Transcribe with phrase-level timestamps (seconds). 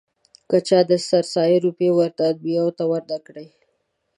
[0.49, 3.47] که چا د سرسایې روپۍ ورثه الانبیاوو ته ور نه کړې.